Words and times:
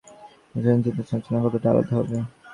প্রসেনজিতের 0.51 1.05
সঞ্চালনা 1.11 1.39
কতটা 1.45 1.67
আলাদা 1.71 1.93
হবে? 1.97 2.17